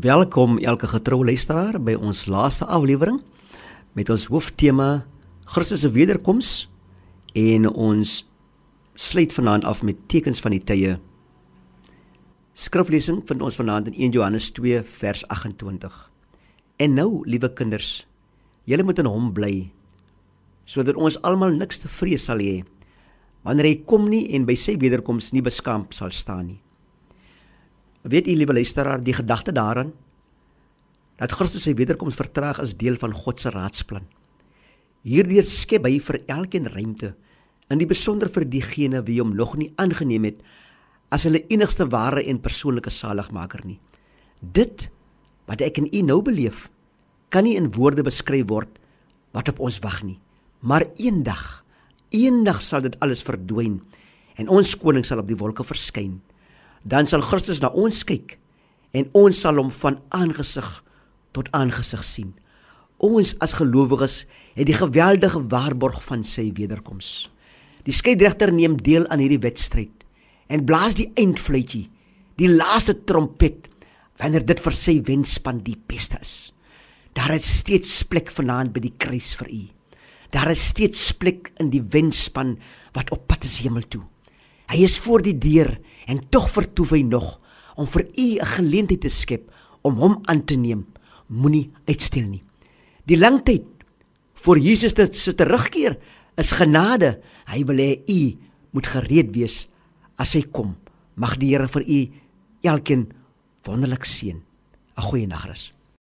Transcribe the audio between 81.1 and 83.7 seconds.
plek in die wenspan wat op pad is